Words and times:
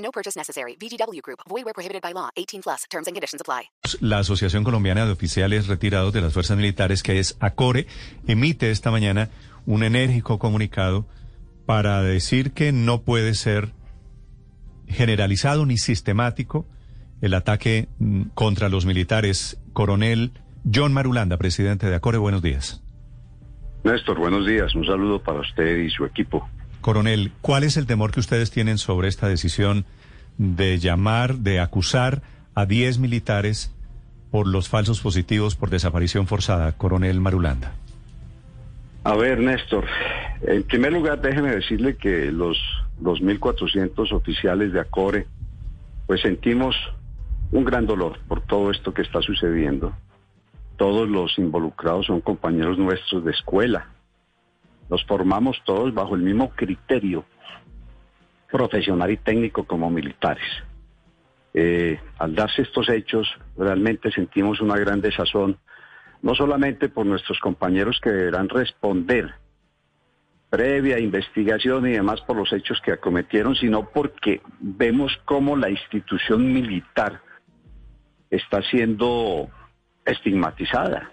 No 0.00 0.10
purchase 0.10 0.36
necessary. 0.36 0.76
VGW 0.76 1.22
Group. 1.22 1.40
Void 1.48 1.64
where 1.64 1.74
prohibited 1.74 2.02
by 2.02 2.12
law. 2.12 2.30
18 2.36 2.62
plus. 2.62 2.84
Terms 2.90 3.06
and 3.06 3.14
conditions 3.14 3.40
apply. 3.40 3.70
La 4.00 4.18
Asociación 4.18 4.64
Colombiana 4.64 5.06
de 5.06 5.12
Oficiales 5.12 5.66
Retirados 5.68 6.12
de 6.12 6.20
las 6.20 6.32
Fuerzas 6.32 6.56
Militares, 6.56 7.02
que 7.02 7.18
es 7.18 7.36
ACORE, 7.40 7.86
emite 8.26 8.70
esta 8.70 8.90
mañana 8.90 9.30
un 9.66 9.82
enérgico 9.82 10.38
comunicado 10.38 11.06
para 11.66 12.02
decir 12.02 12.52
que 12.52 12.72
no 12.72 13.02
puede 13.02 13.34
ser 13.34 13.72
generalizado 14.88 15.66
ni 15.66 15.76
sistemático 15.76 16.66
el 17.20 17.34
ataque 17.34 17.88
mm, 17.98 18.22
contra 18.34 18.68
los 18.68 18.86
militares. 18.86 19.60
Coronel 19.72 20.32
John 20.72 20.92
Marulanda, 20.92 21.36
presidente 21.36 21.88
de 21.88 21.94
ACORE, 21.94 22.18
buenos 22.18 22.42
días. 22.42 22.82
Néstor, 23.84 24.18
buenos 24.18 24.46
días. 24.46 24.74
Un 24.74 24.84
saludo 24.84 25.22
para 25.22 25.40
usted 25.40 25.78
y 25.78 25.90
su 25.90 26.04
equipo. 26.04 26.48
Coronel, 26.80 27.32
¿cuál 27.40 27.64
es 27.64 27.76
el 27.76 27.86
temor 27.86 28.10
que 28.10 28.20
ustedes 28.20 28.50
tienen 28.50 28.78
sobre 28.78 29.08
esta 29.08 29.28
decisión 29.28 29.84
de 30.38 30.78
llamar, 30.78 31.36
de 31.36 31.60
acusar 31.60 32.22
a 32.54 32.66
10 32.66 32.98
militares 32.98 33.74
por 34.30 34.46
los 34.46 34.68
falsos 34.68 35.00
positivos 35.00 35.56
por 35.56 35.70
desaparición 35.70 36.26
forzada? 36.26 36.72
Coronel 36.72 37.20
Marulanda. 37.20 37.72
A 39.04 39.16
ver, 39.16 39.40
Néstor, 39.40 39.86
en 40.42 40.62
primer 40.62 40.92
lugar 40.92 41.20
déjeme 41.20 41.54
decirle 41.54 41.96
que 41.96 42.30
los 42.30 42.58
2.400 43.02 44.12
oficiales 44.12 44.72
de 44.72 44.80
ACORE, 44.80 45.26
pues 46.06 46.20
sentimos 46.20 46.76
un 47.52 47.64
gran 47.64 47.86
dolor 47.86 48.18
por 48.28 48.42
todo 48.42 48.70
esto 48.70 48.92
que 48.92 49.02
está 49.02 49.22
sucediendo. 49.22 49.92
Todos 50.76 51.08
los 51.08 51.38
involucrados 51.38 52.06
son 52.06 52.20
compañeros 52.20 52.78
nuestros 52.78 53.24
de 53.24 53.32
escuela. 53.32 53.88
Los 54.90 55.04
formamos 55.04 55.62
todos 55.64 55.94
bajo 55.94 56.14
el 56.16 56.22
mismo 56.22 56.50
criterio 56.50 57.24
profesional 58.50 59.10
y 59.10 59.16
técnico 59.16 59.64
como 59.64 59.88
militares. 59.88 60.44
Eh, 61.54 61.98
al 62.18 62.34
darse 62.34 62.62
estos 62.62 62.88
hechos, 62.88 63.28
realmente 63.56 64.10
sentimos 64.10 64.60
una 64.60 64.76
gran 64.76 65.00
desazón, 65.00 65.58
no 66.22 66.34
solamente 66.34 66.88
por 66.88 67.06
nuestros 67.06 67.38
compañeros 67.38 68.00
que 68.02 68.10
deberán 68.10 68.48
responder 68.48 69.34
previa 70.50 70.98
investigación 70.98 71.86
y 71.86 71.92
demás 71.92 72.20
por 72.22 72.36
los 72.36 72.52
hechos 72.52 72.80
que 72.84 72.92
acometieron, 72.92 73.54
sino 73.54 73.88
porque 73.88 74.42
vemos 74.58 75.16
cómo 75.24 75.56
la 75.56 75.70
institución 75.70 76.52
militar 76.52 77.22
está 78.30 78.60
siendo 78.62 79.48
estigmatizada. 80.04 81.10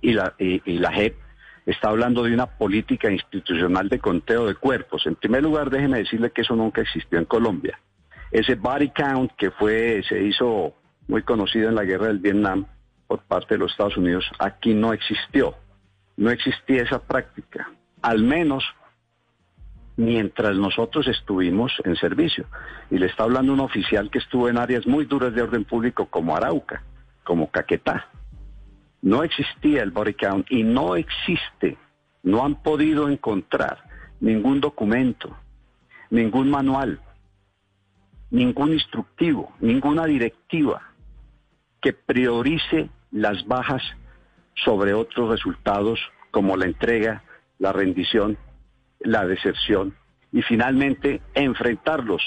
Y 0.00 0.12
la, 0.12 0.34
y, 0.38 0.78
la 0.78 0.92
JEP 0.92 1.16
está 1.66 1.88
hablando 1.88 2.22
de 2.22 2.32
una 2.32 2.46
política 2.46 3.10
institucional 3.10 3.88
de 3.88 3.98
conteo 3.98 4.46
de 4.46 4.54
cuerpos. 4.54 5.06
En 5.06 5.16
primer 5.16 5.42
lugar, 5.42 5.68
déjeme 5.68 5.98
decirle 5.98 6.30
que 6.30 6.42
eso 6.42 6.54
nunca 6.54 6.80
existió 6.80 7.18
en 7.18 7.24
Colombia. 7.24 7.78
Ese 8.30 8.54
body 8.54 8.90
count 8.90 9.32
que 9.36 9.50
fue, 9.50 10.02
se 10.08 10.22
hizo 10.22 10.74
muy 11.08 11.22
conocido 11.22 11.68
en 11.68 11.74
la 11.74 11.84
guerra 11.84 12.06
del 12.06 12.18
Vietnam 12.18 12.66
por 13.06 13.20
parte 13.22 13.54
de 13.54 13.58
los 13.58 13.72
Estados 13.72 13.96
Unidos, 13.96 14.24
aquí 14.38 14.74
no 14.74 14.92
existió. 14.92 15.54
No 16.16 16.30
existía 16.30 16.82
esa 16.82 17.00
práctica. 17.00 17.70
Al 18.02 18.22
menos 18.22 18.64
mientras 19.96 20.56
nosotros 20.56 21.06
estuvimos 21.08 21.72
en 21.84 21.96
servicio. 21.96 22.46
Y 22.90 22.98
le 22.98 23.06
está 23.06 23.24
hablando 23.24 23.52
un 23.52 23.60
oficial 23.60 24.10
que 24.10 24.18
estuvo 24.18 24.48
en 24.48 24.58
áreas 24.58 24.86
muy 24.86 25.04
duras 25.04 25.34
de 25.34 25.42
orden 25.42 25.64
público 25.64 26.06
como 26.06 26.36
Arauca, 26.36 26.82
como 27.24 27.50
Caquetá. 27.50 28.08
No 29.02 29.22
existía 29.22 29.82
el 29.82 29.90
body 29.90 30.14
count 30.14 30.50
y 30.50 30.62
no 30.62 30.96
existe, 30.96 31.76
no 32.22 32.44
han 32.44 32.62
podido 32.62 33.08
encontrar 33.08 33.78
ningún 34.20 34.60
documento, 34.60 35.36
ningún 36.10 36.50
manual, 36.50 37.00
ningún 38.30 38.72
instructivo, 38.72 39.52
ninguna 39.60 40.06
directiva 40.06 40.82
que 41.80 41.92
priorice 41.92 42.90
las 43.12 43.46
bajas 43.46 43.82
sobre 44.64 44.94
otros 44.94 45.30
resultados 45.30 46.00
como 46.30 46.56
la 46.56 46.64
entrega, 46.64 47.22
la 47.58 47.72
rendición 47.72 48.38
la 49.00 49.26
deserción 49.26 49.94
y 50.32 50.42
finalmente 50.42 51.20
enfrentarlos 51.34 52.22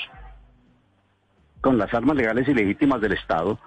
con 1.61 1.77
las 1.77 1.93
armas 1.93 2.15
legales 2.15 2.47
y 2.47 2.53
legítimas 2.53 3.01
del 3.01 3.13
Estado 3.13 3.59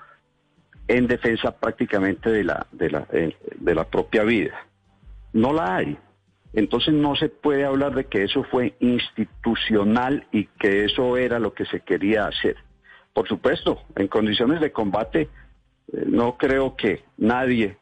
en 0.89 1.07
defensa 1.07 1.53
prácticamente 1.53 2.31
de 2.31 2.45
la, 2.45 2.67
de 2.73 2.91
la, 2.91 3.07
eh, 3.13 3.37
de 3.57 3.75
la 3.75 3.85
propia 3.85 4.25
vida. 4.25 4.55
No 5.33 5.53
la 5.53 5.77
hay. 5.77 5.99
Entonces 6.53 6.93
no 6.93 7.17
se 7.17 7.29
puede 7.29 7.65
hablar 7.65 7.95
de 7.95 8.05
que 8.05 8.25
eso 8.25 8.45
fue 8.45 8.75
institucional 8.81 10.27
y 10.33 10.47
que 10.47 10.85
eso 10.85 11.17
era 11.17 11.39
lo 11.39 11.55
que 11.55 11.65
se 11.65 11.81
quería 11.81 12.27
hacer. 12.27 12.57
Por 13.15 13.27
supuesto, 13.27 13.83
en 13.97 14.09
condiciones 14.09 14.61
de 14.61 14.73
combate 14.73 15.29
eh, 15.93 16.05
no 16.07 16.37
creo 16.37 16.77
que 16.77 17.05
nadie 17.17 17.79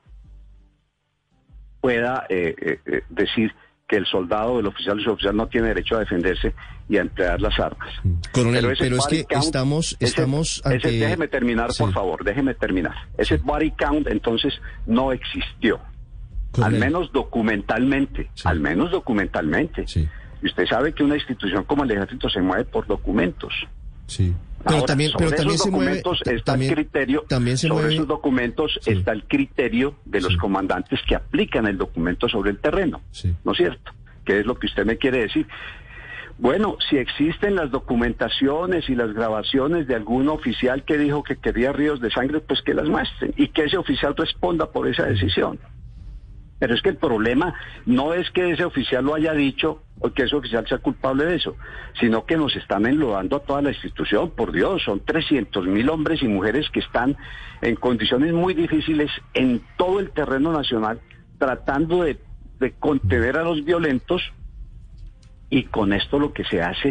pueda 1.81 2.27
eh, 2.29 3.03
decir 3.09 3.55
que 3.91 3.97
el 3.97 4.07
soldado, 4.07 4.61
el 4.61 4.69
oficial 4.69 5.01
y 5.01 5.03
su 5.03 5.11
oficial 5.11 5.37
no 5.37 5.49
tiene 5.49 5.67
derecho 5.67 5.97
a 5.97 5.99
defenderse 5.99 6.55
y 6.89 6.97
a 6.97 7.01
emplear 7.01 7.41
las 7.41 7.59
armas. 7.59 7.89
Coronel, 8.31 8.73
pero, 8.79 8.97
es 8.99 9.07
que 9.09 9.27
estamos, 9.31 9.97
estamos 9.99 10.63
déjeme 10.65 11.27
terminar, 11.27 11.71
por 11.77 11.93
favor, 11.93 12.23
déjeme 12.23 12.55
terminar. 12.55 12.95
Ese 13.19 13.39
body 13.39 13.73
count 13.73 14.07
entonces 14.07 14.55
no 14.87 15.11
existió. 15.11 15.81
Al 16.63 16.75
menos 16.75 17.11
documentalmente, 17.13 18.31
al 18.45 18.61
menos 18.61 18.93
documentalmente. 18.93 19.85
Y 20.41 20.47
usted 20.47 20.67
sabe 20.67 20.95
que 20.95 21.03
una 21.03 21.17
institución 21.17 21.65
como 21.65 21.83
el 21.83 21.91
ejército 21.91 22.31
se 22.31 22.41
mueve 22.41 22.67
por 22.67 22.87
documentos. 22.87 23.53
Sí. 24.07 24.33
Pero 24.65 24.83
también, 24.83 25.13
pero 25.17 25.31
también 25.31 25.59
se 25.59 25.71
mueve, 25.71 26.03
está 26.27 26.55
el 26.55 26.73
criterio, 26.73 27.25
también 27.29 27.57
se 27.57 27.69
sobre 27.69 27.83
mueve, 27.83 27.95
esos 27.95 28.07
documentos 28.07 28.79
está 28.85 29.13
el 29.13 29.25
criterio 29.25 29.95
de 30.05 30.21
los 30.21 30.37
comandantes 30.37 31.01
que 31.09 31.15
aplican 31.15 31.67
el 31.67 31.79
documento 31.79 32.29
sobre 32.29 32.51
el 32.51 32.59
terreno, 32.59 33.01
¿no 33.45 33.53
es 33.53 33.59
cierto? 33.59 33.93
¿Qué 34.25 34.41
es 34.41 34.47
lo 34.47 34.59
que 34.59 34.67
usted 34.67 34.85
me 34.85 34.99
quiere 34.99 35.23
decir? 35.23 35.47
Bueno, 36.39 36.77
si 36.89 36.97
existen 36.97 37.55
las 37.55 37.71
documentaciones 37.71 38.89
y 38.89 38.95
las 38.95 39.13
grabaciones 39.13 39.87
de 39.87 39.95
algún 39.95 40.29
oficial 40.29 40.85
que 40.85 40.97
dijo 40.97 41.23
que 41.23 41.37
quería 41.37 41.73
ríos 41.73 42.01
de 42.01 42.11
sangre, 42.11 42.41
pues 42.41 42.63
que 42.63 42.73
las 42.73 42.89
muestren 42.89 43.35
y 43.37 43.49
que 43.49 43.65
ese 43.65 43.77
oficial 43.77 44.15
responda 44.17 44.71
por 44.71 44.89
esa 44.89 45.05
decisión. 45.05 45.59
Pero 46.61 46.75
es 46.75 46.83
que 46.83 46.91
el 46.91 46.97
problema 46.99 47.55
no 47.87 48.13
es 48.13 48.31
que 48.31 48.51
ese 48.51 48.65
oficial 48.65 49.07
lo 49.07 49.15
haya 49.15 49.33
dicho 49.33 49.83
o 49.99 50.13
que 50.13 50.25
ese 50.25 50.37
oficial 50.37 50.67
sea 50.69 50.79
culpable 50.79 51.25
de 51.25 51.37
eso, 51.37 51.57
sino 51.99 52.27
que 52.27 52.37
nos 52.37 52.55
están 52.55 52.85
enlodando 52.85 53.37
a 53.37 53.41
toda 53.41 53.63
la 53.63 53.71
institución. 53.71 54.31
Por 54.31 54.53
Dios, 54.53 54.83
son 54.85 55.01
300 55.01 55.67
mil 55.67 55.89
hombres 55.89 56.23
y 56.23 56.29
mujeres 56.29 56.69
que 56.71 56.81
están 56.81 57.17
en 57.63 57.77
condiciones 57.77 58.35
muy 58.35 58.53
difíciles 58.53 59.11
en 59.33 59.63
todo 59.79 60.01
el 60.01 60.11
terreno 60.11 60.53
nacional, 60.53 61.01
tratando 61.39 62.03
de, 62.03 62.19
contener 62.79 63.39
a 63.39 63.43
los 63.43 63.65
violentos. 63.65 64.23
Y 65.49 65.65
con 65.65 65.95
esto 65.95 66.19
lo 66.19 66.35
que 66.35 66.45
se 66.45 66.63
hace 66.63 66.91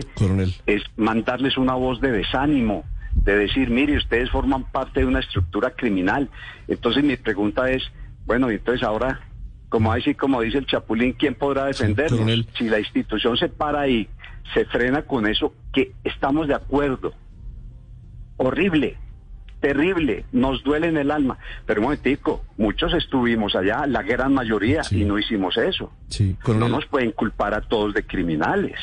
es 0.65 0.81
mandarles 0.97 1.57
una 1.57 1.75
voz 1.75 2.01
de 2.01 2.11
desánimo, 2.11 2.83
de 3.13 3.37
decir, 3.37 3.69
mire, 3.69 3.97
ustedes 3.97 4.31
forman 4.31 4.63
parte 4.71 5.01
de 5.01 5.05
una 5.05 5.19
estructura 5.19 5.71
criminal. 5.75 6.29
Entonces 6.67 7.03
mi 7.03 7.15
pregunta 7.17 7.69
es, 7.69 7.83
bueno, 8.25 8.49
entonces 8.49 8.83
ahora 8.83 9.21
como 9.69 9.91
así 9.91 10.15
como 10.15 10.41
dice 10.41 10.57
el 10.57 10.65
Chapulín, 10.65 11.13
¿quién 11.13 11.35
podrá 11.35 11.65
defenderlo? 11.65 12.25
Si 12.57 12.67
la 12.67 12.79
institución 12.79 13.37
se 13.37 13.49
para 13.49 13.81
ahí, 13.81 14.09
se 14.53 14.65
frena 14.65 15.03
con 15.03 15.27
eso, 15.27 15.53
que 15.71 15.91
estamos 16.03 16.47
de 16.47 16.55
acuerdo. 16.55 17.13
Horrible, 18.37 18.97
terrible, 19.59 20.25
nos 20.31 20.63
duele 20.63 20.87
en 20.87 20.97
el 20.97 21.11
alma. 21.11 21.37
Pero 21.65 21.81
un 21.81 21.85
momentico, 21.85 22.43
muchos 22.57 22.93
estuvimos 22.93 23.55
allá, 23.55 23.85
la 23.85 24.01
gran 24.01 24.33
mayoría, 24.33 24.81
y 24.89 25.05
no 25.05 25.19
hicimos 25.19 25.55
eso. 25.57 25.91
no 26.47 26.67
nos 26.67 26.85
pueden 26.87 27.11
culpar 27.11 27.53
a 27.53 27.61
todos 27.61 27.93
de 27.93 28.03
criminales. 28.03 28.79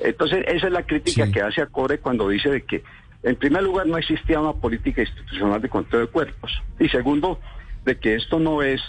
Entonces, 0.00 0.44
esa 0.48 0.66
es 0.66 0.72
la 0.72 0.82
crítica 0.82 1.30
que 1.30 1.42
hace 1.42 1.62
a 1.62 1.66
Core 1.66 1.98
cuando 1.98 2.28
dice 2.28 2.50
de 2.50 2.62
que, 2.62 2.82
en 3.22 3.36
primer 3.36 3.62
lugar, 3.62 3.86
no 3.86 3.98
existía 3.98 4.40
una 4.40 4.54
política 4.54 5.02
institucional 5.02 5.60
de 5.60 5.68
control 5.68 6.06
de 6.06 6.08
cuerpos. 6.08 6.50
Y 6.80 6.88
segundo, 6.88 7.38
de 7.84 7.98
que 7.98 8.14
esto 8.14 8.38
no 8.40 8.62
es 8.62 8.80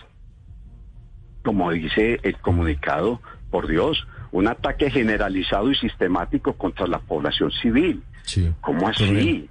como 1.43 1.71
dice 1.71 2.19
el 2.23 2.37
comunicado, 2.37 3.21
por 3.51 3.67
Dios, 3.67 4.07
un 4.31 4.47
ataque 4.47 4.89
generalizado 4.89 5.69
y 5.69 5.75
sistemático 5.75 6.53
contra 6.53 6.87
la 6.87 6.99
población 6.99 7.51
civil. 7.51 8.01
¿Cómo 8.61 8.87
así? 8.87 9.49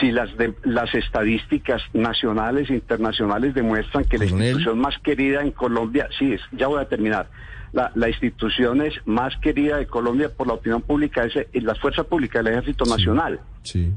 Si 0.00 0.10
las, 0.12 0.36
de, 0.36 0.54
las 0.64 0.94
estadísticas 0.94 1.80
nacionales 1.94 2.68
e 2.68 2.74
internacionales 2.74 3.54
demuestran 3.54 4.04
que 4.04 4.18
la 4.18 4.26
institución 4.26 4.78
más 4.78 4.98
querida 4.98 5.40
en 5.40 5.50
Colombia, 5.50 6.08
sí, 6.18 6.34
es, 6.34 6.40
ya 6.52 6.66
voy 6.66 6.80
a 6.80 6.88
terminar, 6.88 7.30
la, 7.72 7.90
la, 7.94 8.08
institución 8.08 8.82
es 8.82 8.94
más 9.06 9.34
querida 9.38 9.78
de 9.78 9.86
Colombia 9.86 10.30
por 10.34 10.46
la 10.46 10.54
opinión 10.54 10.82
pública 10.82 11.24
es, 11.24 11.34
la 11.62 11.74
fuerza 11.74 12.04
pública 12.04 12.42
del 12.42 12.52
Ejército 12.52 12.84
Nacional. 12.84 13.40
Sí. 13.62 13.92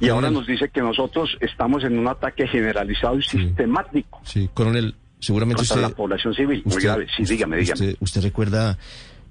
Y 0.00 0.08
ahora 0.08 0.30
nos 0.30 0.46
dice 0.46 0.68
que 0.68 0.80
nosotros 0.80 1.36
estamos 1.40 1.84
en 1.84 1.98
un 1.98 2.08
ataque 2.08 2.46
generalizado 2.46 3.16
y 3.18 3.22
sistemático. 3.22 4.20
Sí, 4.24 4.50
coronel, 4.52 4.94
seguramente 5.24 5.66
contra 5.66 5.88
la 5.88 5.94
población 5.94 6.34
civil. 6.34 6.62
muy 6.64 6.82
grave. 6.82 7.06
Sí, 7.16 7.24
dígame, 7.24 7.56
dígame. 7.58 7.96
Usted, 8.00 8.22
recuerda 8.22 8.78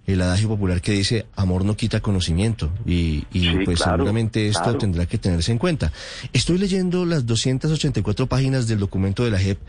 el 0.06 0.22
adagio 0.22 0.50
popular 0.50 0.82
que 0.82 0.92
dice 0.92 1.28
amor 1.36 1.64
no 1.64 1.78
quita 1.78 2.02
conocimiento 2.02 2.70
y, 2.86 3.26
y 3.32 3.64
pues 3.64 3.80
seguramente 3.80 4.48
esto 4.48 4.78
tendrá 4.78 5.06
que 5.06 5.18
tenerse 5.18 5.52
en 5.52 5.58
cuenta. 5.58 5.94
Estoy 6.34 6.58
leyendo 6.58 7.06
las 7.06 7.26
284 7.26 8.28
páginas 8.28 8.68
del 8.68 8.80
documento 8.80 9.24
de 9.24 9.32
la 9.32 9.40
JEP 9.40 9.60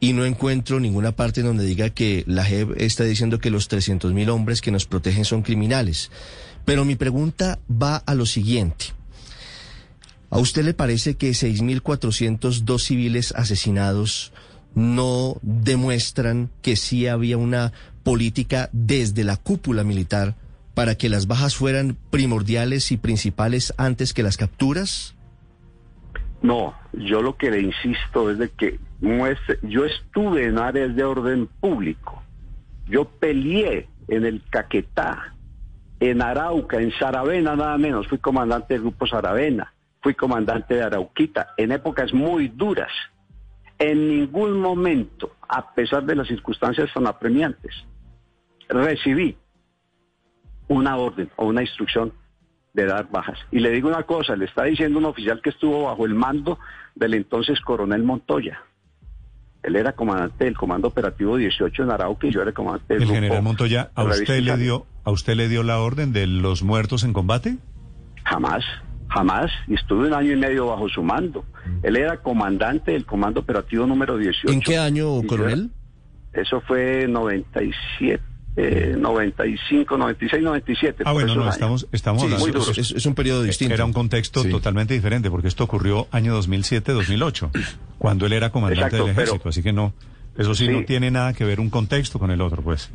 y 0.00 0.14
no 0.14 0.24
encuentro 0.24 0.80
ninguna 0.80 1.12
parte 1.12 1.42
donde 1.42 1.64
diga 1.64 1.90
que 1.90 2.24
la 2.26 2.44
JEP 2.44 2.80
está 2.80 3.04
diciendo 3.04 3.38
que 3.38 3.50
los 3.50 3.68
300 3.68 4.12
mil 4.12 4.30
hombres 4.30 4.60
que 4.60 4.70
nos 4.70 4.86
protegen 4.86 5.24
son 5.24 5.42
criminales. 5.42 6.10
Pero 6.64 6.84
mi 6.84 6.96
pregunta 6.96 7.58
va 7.70 7.96
a 7.96 8.14
lo 8.14 8.26
siguiente. 8.26 8.86
¿A 10.30 10.38
usted 10.38 10.64
le 10.64 10.74
parece 10.74 11.16
que 11.16 11.30
6.402 11.30 12.78
civiles 12.78 13.32
asesinados 13.36 14.32
no 14.74 15.36
demuestran 15.42 16.50
que 16.62 16.76
sí 16.76 17.06
había 17.06 17.36
una 17.36 17.72
política 18.02 18.68
desde 18.72 19.24
la 19.24 19.36
cúpula 19.36 19.84
militar 19.84 20.34
para 20.74 20.94
que 20.94 21.08
las 21.08 21.26
bajas 21.26 21.56
fueran 21.56 21.96
primordiales 22.10 22.92
y 22.92 22.96
principales 22.96 23.74
antes 23.76 24.14
que 24.14 24.22
las 24.22 24.36
capturas? 24.36 25.16
No, 26.42 26.74
yo 26.92 27.20
lo 27.20 27.36
que 27.36 27.50
le 27.50 27.60
insisto 27.60 28.30
es 28.30 28.38
de 28.38 28.50
que 28.50 28.78
yo 29.62 29.84
estuve 29.84 30.46
en 30.46 30.58
áreas 30.58 30.94
de 30.94 31.04
orden 31.04 31.46
público, 31.46 32.22
yo 32.86 33.04
peleé 33.04 33.88
en 34.08 34.24
el 34.24 34.42
Caquetá, 34.48 35.34
en 36.00 36.22
Arauca, 36.22 36.80
en 36.80 36.92
Saravena 36.92 37.56
nada 37.56 37.76
menos, 37.76 38.08
fui 38.08 38.18
comandante 38.18 38.74
del 38.74 38.82
grupo 38.82 39.06
Saravena 39.06 39.72
fui 40.02 40.14
comandante 40.14 40.74
de 40.74 40.82
Arauquita 40.82 41.54
en 41.56 41.72
épocas 41.72 42.12
muy 42.12 42.48
duras. 42.48 42.90
En 43.80 44.08
ningún 44.08 44.60
momento, 44.60 45.32
a 45.48 45.74
pesar 45.74 46.04
de 46.04 46.14
las 46.14 46.28
circunstancias 46.28 46.90
tan 46.94 47.06
apremiantes, 47.06 47.74
recibí 48.68 49.36
una 50.68 50.96
orden 50.96 51.30
o 51.36 51.46
una 51.46 51.62
instrucción 51.62 52.12
de 52.74 52.84
dar 52.84 53.10
bajas. 53.10 53.38
Y 53.50 53.58
le 53.58 53.70
digo 53.70 53.88
una 53.88 54.04
cosa, 54.04 54.36
le 54.36 54.44
está 54.44 54.64
diciendo 54.64 54.98
un 54.98 55.06
oficial 55.06 55.40
que 55.42 55.50
estuvo 55.50 55.84
bajo 55.84 56.04
el 56.04 56.14
mando 56.14 56.58
del 56.94 57.14
entonces 57.14 57.60
coronel 57.60 58.02
Montoya. 58.04 58.62
Él 59.62 59.76
era 59.76 59.92
comandante 59.92 60.44
del 60.44 60.56
Comando 60.56 60.88
Operativo 60.88 61.36
18 61.36 61.82
en 61.82 61.90
Arauca 61.90 62.26
y 62.26 62.32
yo 62.32 62.42
era 62.42 62.52
comandante 62.52 62.94
del 62.94 63.02
El 63.04 63.08
general 63.08 63.42
Montoya, 63.42 63.90
¿a 63.94 64.04
usted 64.04 64.40
le 64.40 64.56
dio 64.56 64.86
a 65.04 65.10
usted 65.10 65.34
le 65.34 65.48
dio 65.48 65.62
la 65.62 65.80
orden 65.80 66.12
de 66.12 66.26
los 66.26 66.62
muertos 66.62 67.02
en 67.04 67.12
combate? 67.12 67.56
Jamás. 68.24 68.62
Jamás, 69.10 69.50
y 69.66 69.74
estuve 69.74 70.06
un 70.06 70.14
año 70.14 70.32
y 70.32 70.36
medio 70.36 70.66
bajo 70.66 70.88
su 70.88 71.02
mando. 71.02 71.44
Él 71.82 71.96
era 71.96 72.18
comandante 72.18 72.92
del 72.92 73.04
Comando 73.04 73.40
Operativo 73.40 73.86
número 73.86 74.16
18. 74.16 74.52
¿En 74.52 74.60
qué 74.60 74.78
año, 74.78 75.22
coronel? 75.26 75.70
eso 76.32 76.60
fue 76.60 77.06
97. 77.08 78.22
95, 78.56 79.96
96, 79.96 80.42
97. 80.42 81.04
Ah, 81.06 81.12
bueno, 81.12 81.34
no, 81.34 81.48
estamos, 81.48 81.86
estamos 81.92 82.22
hablando. 82.24 82.70
Es, 82.76 83.06
un 83.06 83.14
periodo 83.14 83.42
distinto. 83.42 83.74
Era 83.74 83.84
un 83.84 83.92
contexto 83.92 84.44
totalmente 84.44 84.92
diferente, 84.92 85.30
porque 85.30 85.48
esto 85.48 85.64
ocurrió 85.64 86.08
año 86.10 86.38
2007-2008, 86.40 87.50
cuando 87.98 88.26
él 88.26 88.32
era 88.32 88.50
comandante 88.50 88.96
del 88.96 89.08
ejército, 89.08 89.48
así 89.48 89.62
que 89.62 89.72
no, 89.72 89.94
eso 90.36 90.54
sí, 90.54 90.68
no 90.68 90.84
tiene 90.84 91.10
nada 91.10 91.32
que 91.32 91.44
ver 91.44 91.60
un 91.60 91.70
contexto 91.70 92.18
con 92.18 92.30
el 92.30 92.40
otro, 92.40 92.60
pues 92.62 92.90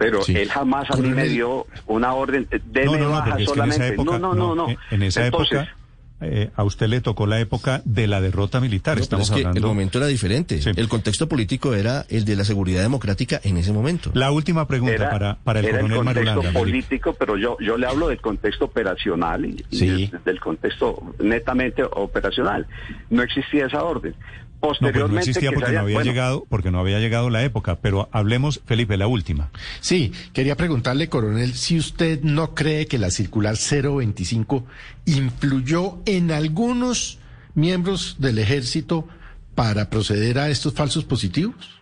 pero 0.00 0.20
él 0.26 0.48
jamás 0.48 0.90
a 0.90 0.96
mí 0.96 1.10
me 1.10 1.28
dio 1.28 1.66
una 1.86 2.14
orden 2.14 2.48
de 2.50 2.84
no, 2.86 2.96
no, 2.96 3.10
baja 3.10 3.36
solamente. 3.44 3.96
no, 3.98 4.18
no, 4.18 4.34
no, 4.34 4.54
no. 4.54 4.66
En 4.90 5.02
esa 5.02 5.26
época 5.26 5.74
eh, 6.22 6.50
a 6.56 6.64
usted 6.64 6.88
le 6.88 7.02
tocó 7.02 7.26
la 7.26 7.38
época 7.38 7.82
de 7.84 8.06
la 8.06 8.22
derrota 8.22 8.60
militar. 8.60 8.98
Estamos 8.98 9.30
hablando. 9.30 9.58
el 9.58 9.66
momento 9.66 9.98
era 9.98 10.06
diferente. 10.06 10.58
El 10.74 10.88
contexto 10.88 11.28
político 11.28 11.74
era 11.74 12.06
el 12.08 12.24
de 12.24 12.34
la 12.34 12.44
seguridad 12.44 12.80
democrática 12.80 13.42
en 13.44 13.58
ese 13.58 13.74
momento. 13.74 14.10
La 14.14 14.30
última 14.30 14.66
pregunta 14.66 15.10
para, 15.10 15.36
para 15.36 15.60
el 15.60 15.66
era 15.66 15.80
coronel 15.82 16.16
el 16.16 16.34
contexto 16.34 16.58
político, 16.58 17.14
pero 17.18 17.36
yo 17.36 17.58
yo 17.60 17.76
le 17.76 17.86
hablo 17.86 18.08
del 18.08 18.22
contexto 18.22 18.64
operacional 18.64 19.44
y, 19.44 20.10
del 20.24 20.40
contexto 20.40 21.14
netamente 21.18 21.82
operacional. 21.84 22.66
No 23.10 23.22
existía 23.22 23.66
esa 23.66 23.84
orden. 23.84 24.14
Posteriormente, 24.60 25.00
no, 25.00 25.06
pues 25.06 25.12
no 25.12 25.18
existía 25.30 25.52
porque 25.52 25.72
no 25.72 25.80
había 25.80 26.02
llegado, 26.02 26.46
porque 26.48 26.70
no 26.70 26.80
había 26.80 26.98
llegado 26.98 27.30
la 27.30 27.42
época. 27.42 27.76
Pero 27.76 28.08
hablemos, 28.12 28.60
Felipe, 28.66 28.96
la 28.98 29.06
última. 29.06 29.50
Sí, 29.80 30.12
quería 30.34 30.54
preguntarle, 30.56 31.08
coronel, 31.08 31.54
si 31.54 31.78
usted 31.78 32.20
no 32.22 32.54
cree 32.54 32.86
que 32.86 32.98
la 32.98 33.10
circular 33.10 33.56
025 33.56 34.66
influyó 35.06 35.98
en 36.04 36.30
algunos 36.30 37.18
miembros 37.54 38.16
del 38.20 38.38
ejército 38.38 39.08
para 39.54 39.88
proceder 39.88 40.38
a 40.38 40.50
estos 40.50 40.74
falsos 40.74 41.04
positivos. 41.04 41.80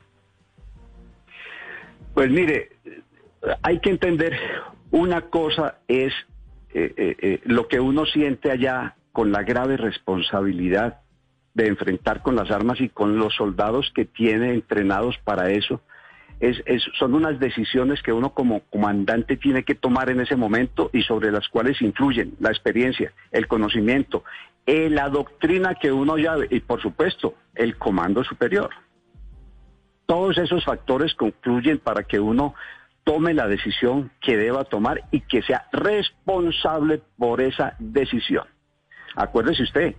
Pues 2.14 2.30
mire, 2.30 2.70
hay 3.62 3.80
que 3.80 3.90
entender 3.90 4.38
una 4.90 5.22
cosa 5.22 5.78
es 5.88 6.12
eh, 6.74 6.92
eh, 6.96 7.16
eh, 7.20 7.40
lo 7.44 7.68
que 7.68 7.80
uno 7.80 8.06
siente 8.06 8.50
allá 8.50 8.96
con 9.12 9.32
la 9.32 9.42
grave 9.42 9.76
responsabilidad 9.76 11.00
de 11.58 11.66
enfrentar 11.66 12.22
con 12.22 12.36
las 12.36 12.52
armas 12.52 12.80
y 12.80 12.88
con 12.88 13.18
los 13.18 13.34
soldados 13.34 13.90
que 13.92 14.04
tiene 14.04 14.54
entrenados 14.54 15.18
para 15.24 15.50
eso. 15.50 15.80
Es, 16.38 16.62
son 16.96 17.14
unas 17.14 17.40
decisiones 17.40 18.00
que 18.00 18.12
uno 18.12 18.30
como 18.30 18.60
comandante 18.70 19.36
tiene 19.36 19.64
que 19.64 19.74
tomar 19.74 20.08
en 20.08 20.20
ese 20.20 20.36
momento 20.36 20.88
y 20.92 21.02
sobre 21.02 21.32
las 21.32 21.48
cuales 21.48 21.82
influyen 21.82 22.34
la 22.38 22.50
experiencia, 22.50 23.12
el 23.32 23.48
conocimiento, 23.48 24.22
eh, 24.66 24.88
la 24.88 25.08
doctrina 25.08 25.74
que 25.74 25.90
uno 25.90 26.16
ya 26.16 26.36
y 26.48 26.60
por 26.60 26.80
supuesto 26.80 27.34
el 27.56 27.76
comando 27.76 28.22
superior. 28.22 28.70
Todos 30.06 30.38
esos 30.38 30.64
factores 30.64 31.12
concluyen 31.14 31.78
para 31.78 32.04
que 32.04 32.20
uno 32.20 32.54
tome 33.02 33.34
la 33.34 33.48
decisión 33.48 34.12
que 34.20 34.36
deba 34.36 34.62
tomar 34.62 35.02
y 35.10 35.22
que 35.22 35.42
sea 35.42 35.66
responsable 35.72 37.02
por 37.18 37.40
esa 37.40 37.74
decisión. 37.80 38.44
Acuérdese 39.16 39.64
usted, 39.64 39.96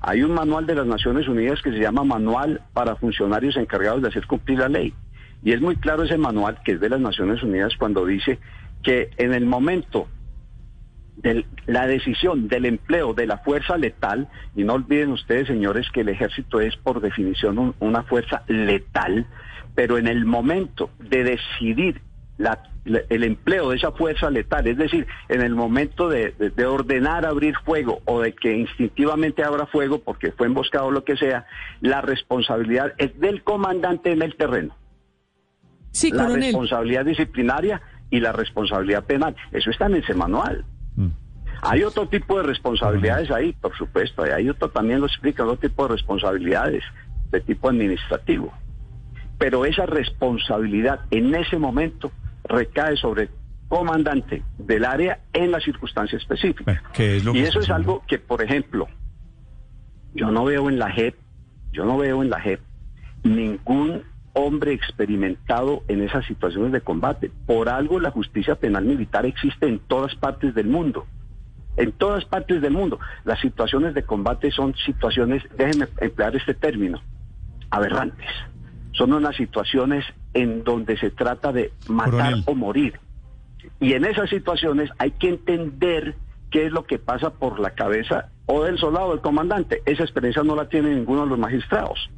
hay 0.00 0.22
un 0.22 0.32
manual 0.32 0.66
de 0.66 0.74
las 0.74 0.86
Naciones 0.86 1.28
Unidas 1.28 1.60
que 1.62 1.72
se 1.72 1.78
llama 1.78 2.04
Manual 2.04 2.60
para 2.72 2.96
Funcionarios 2.96 3.56
Encargados 3.56 4.02
de 4.02 4.08
Hacer 4.08 4.26
Cumplir 4.26 4.58
la 4.58 4.68
Ley. 4.68 4.94
Y 5.42 5.52
es 5.52 5.60
muy 5.60 5.76
claro 5.76 6.04
ese 6.04 6.18
manual 6.18 6.58
que 6.64 6.72
es 6.72 6.80
de 6.80 6.88
las 6.88 7.00
Naciones 7.00 7.42
Unidas 7.42 7.74
cuando 7.78 8.04
dice 8.04 8.38
que 8.82 9.10
en 9.16 9.32
el 9.32 9.46
momento 9.46 10.08
de 11.16 11.46
la 11.66 11.86
decisión 11.86 12.48
del 12.48 12.66
empleo 12.66 13.14
de 13.14 13.26
la 13.26 13.38
fuerza 13.38 13.76
letal, 13.76 14.28
y 14.54 14.64
no 14.64 14.74
olviden 14.74 15.12
ustedes, 15.12 15.46
señores, 15.46 15.88
que 15.90 16.02
el 16.02 16.08
ejército 16.10 16.60
es 16.60 16.76
por 16.76 17.00
definición 17.00 17.74
una 17.80 18.02
fuerza 18.02 18.42
letal, 18.48 19.26
pero 19.74 19.98
en 19.98 20.06
el 20.06 20.24
momento 20.24 20.90
de 20.98 21.24
decidir 21.24 22.02
la 22.38 22.62
el 22.86 23.24
empleo 23.24 23.70
de 23.70 23.76
esa 23.76 23.92
fuerza 23.92 24.30
letal, 24.30 24.66
es 24.66 24.78
decir, 24.78 25.06
en 25.28 25.42
el 25.42 25.54
momento 25.54 26.08
de, 26.08 26.34
ordenar 26.66 27.26
abrir 27.26 27.54
fuego 27.64 28.00
o 28.04 28.20
de 28.20 28.32
que 28.32 28.56
instintivamente 28.56 29.42
abra 29.42 29.66
fuego 29.66 29.98
porque 29.98 30.32
fue 30.32 30.46
emboscado 30.46 30.86
o 30.86 30.90
lo 30.90 31.04
que 31.04 31.16
sea, 31.16 31.46
la 31.80 32.00
responsabilidad 32.00 32.92
es 32.98 33.18
del 33.18 33.42
comandante 33.42 34.12
en 34.12 34.22
el 34.22 34.36
terreno. 34.36 34.76
Sí, 35.90 36.10
la 36.10 36.28
responsabilidad 36.28 37.04
disciplinaria 37.04 37.80
y 38.10 38.20
la 38.20 38.32
responsabilidad 38.32 39.04
penal. 39.04 39.34
Eso 39.50 39.70
está 39.70 39.86
en 39.86 39.96
ese 39.96 40.14
manual. 40.14 40.64
Mm. 40.94 41.08
Hay 41.62 41.82
otro 41.82 42.06
tipo 42.06 42.36
de 42.36 42.44
responsabilidades 42.44 43.30
ahí, 43.30 43.52
por 43.54 43.74
supuesto. 43.76 44.22
Hay 44.22 44.48
otro, 44.48 44.68
también 44.68 45.00
lo 45.00 45.06
explica, 45.06 45.44
otro 45.44 45.56
tipo 45.56 45.84
de 45.88 45.94
responsabilidades 45.94 46.84
de 47.30 47.40
tipo 47.40 47.68
administrativo. 47.68 48.52
Pero 49.38 49.64
esa 49.64 49.86
responsabilidad 49.86 51.00
en 51.10 51.34
ese 51.34 51.58
momento 51.58 52.12
recae 52.48 52.96
sobre 52.96 53.24
el 53.24 53.30
comandante 53.68 54.42
del 54.58 54.84
área 54.84 55.20
en 55.32 55.50
la 55.50 55.60
circunstancia 55.60 56.18
específica. 56.18 56.82
y 56.98 57.38
eso 57.40 57.60
es 57.60 57.70
algo 57.70 58.02
que, 58.06 58.18
por 58.18 58.42
ejemplo, 58.42 58.88
yo 60.14 60.30
no 60.30 60.44
veo 60.44 60.68
en 60.68 60.78
la 60.78 60.90
JEP, 60.90 61.16
yo 61.72 61.84
no 61.84 61.98
veo 61.98 62.22
en 62.22 62.30
la 62.30 62.40
JEP 62.40 62.60
ningún 63.22 64.02
hombre 64.32 64.72
experimentado 64.72 65.82
en 65.88 66.02
esas 66.02 66.24
situaciones 66.26 66.72
de 66.72 66.80
combate. 66.80 67.30
Por 67.46 67.68
algo 67.68 67.98
la 68.00 68.10
justicia 68.10 68.54
penal 68.54 68.84
militar 68.84 69.26
existe 69.26 69.66
en 69.66 69.78
todas 69.78 70.14
partes 70.14 70.54
del 70.54 70.66
mundo. 70.66 71.06
En 71.76 71.92
todas 71.92 72.24
partes 72.24 72.62
del 72.62 72.72
mundo. 72.72 72.98
Las 73.24 73.40
situaciones 73.40 73.94
de 73.94 74.02
combate 74.04 74.50
son 74.50 74.74
situaciones, 74.74 75.42
déjenme 75.56 75.88
emplear 76.00 76.36
este 76.36 76.54
término, 76.54 77.02
aberrantes. 77.70 78.28
Son 78.96 79.12
unas 79.12 79.36
situaciones 79.36 80.04
en 80.32 80.64
donde 80.64 80.96
se 80.96 81.10
trata 81.10 81.52
de 81.52 81.72
matar 81.88 82.34
o 82.46 82.54
morir. 82.54 82.98
Y 83.80 83.92
en 83.92 84.04
esas 84.04 84.30
situaciones 84.30 84.90
hay 84.98 85.10
que 85.12 85.28
entender 85.28 86.16
qué 86.50 86.66
es 86.66 86.72
lo 86.72 86.84
que 86.84 86.98
pasa 86.98 87.30
por 87.30 87.60
la 87.60 87.70
cabeza 87.70 88.30
o 88.46 88.64
del 88.64 88.78
soldado 88.78 89.08
o 89.08 89.10
del 89.10 89.20
comandante. 89.20 89.82
Esa 89.84 90.04
experiencia 90.04 90.42
no 90.42 90.56
la 90.56 90.68
tiene 90.68 90.94
ninguno 90.94 91.24
de 91.24 91.28
los 91.28 91.38
magistrados. 91.38 92.10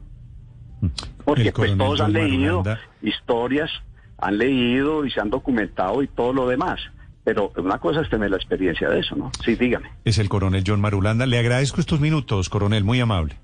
Porque 1.24 1.52
pues 1.52 1.76
todos 1.76 2.00
han 2.00 2.12
leído 2.12 2.62
historias, 3.02 3.70
han 4.18 4.38
leído 4.38 5.04
y 5.04 5.10
se 5.10 5.20
han 5.20 5.30
documentado 5.30 6.02
y 6.02 6.08
todo 6.08 6.32
lo 6.32 6.48
demás. 6.48 6.78
Pero 7.24 7.52
una 7.56 7.78
cosa 7.78 8.00
es 8.00 8.08
tener 8.08 8.30
la 8.30 8.36
experiencia 8.36 8.88
de 8.88 9.00
eso, 9.00 9.16
¿no? 9.16 9.30
Sí, 9.44 9.56
dígame. 9.56 9.90
Es 10.04 10.18
el 10.18 10.28
coronel 10.28 10.64
John 10.66 10.80
Marulanda. 10.80 11.26
Le 11.26 11.38
agradezco 11.38 11.80
estos 11.80 12.00
minutos, 12.00 12.48
coronel, 12.48 12.84
muy 12.84 13.00
amable. 13.00 13.36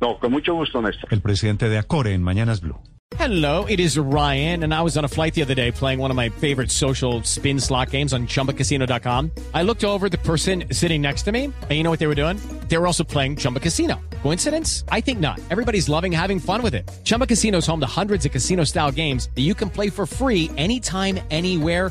No, 0.00 0.18
con 0.18 0.30
mucho 0.30 0.54
gusto, 0.54 0.80
Néstor. 0.80 1.12
El 1.12 1.20
presidente 1.20 1.68
de 1.68 1.78
Acore 1.78 2.14
en 2.14 2.22
Mañanas 2.22 2.60
Blue. 2.60 2.78
Hello, 3.16 3.64
it 3.64 3.80
is 3.80 3.98
Ryan, 3.98 4.62
and 4.62 4.72
I 4.72 4.82
was 4.82 4.96
on 4.96 5.04
a 5.04 5.08
flight 5.08 5.34
the 5.34 5.42
other 5.42 5.54
day 5.54 5.72
playing 5.72 5.98
one 5.98 6.10
of 6.10 6.16
my 6.16 6.28
favorite 6.28 6.70
social 6.70 7.22
spin 7.24 7.58
slot 7.58 7.90
games 7.90 8.12
on 8.12 8.26
chumbacasino.com. 8.26 9.30
I 9.54 9.62
looked 9.62 9.82
over 9.82 10.08
the 10.08 10.18
person 10.18 10.64
sitting 10.72 11.02
next 11.02 11.22
to 11.22 11.32
me, 11.32 11.44
and 11.44 11.72
you 11.72 11.82
know 11.82 11.90
what 11.90 11.98
they 11.98 12.06
were 12.06 12.14
doing? 12.14 12.38
They 12.68 12.76
were 12.76 12.86
also 12.86 13.02
playing 13.02 13.36
Chumba 13.36 13.60
Casino. 13.60 13.98
Coincidence? 14.22 14.84
I 14.90 15.00
think 15.00 15.20
not. 15.20 15.40
Everybody's 15.50 15.88
loving 15.88 16.12
having 16.12 16.38
fun 16.38 16.62
with 16.62 16.74
it. 16.74 16.88
Chumba 17.02 17.26
Casino 17.26 17.58
is 17.58 17.66
home 17.66 17.80
to 17.80 17.86
hundreds 17.86 18.26
of 18.26 18.30
casino 18.30 18.62
style 18.64 18.92
games 18.92 19.30
that 19.34 19.42
you 19.42 19.54
can 19.54 19.70
play 19.70 19.90
for 19.90 20.06
free 20.06 20.50
anytime, 20.56 21.18
anywhere, 21.30 21.90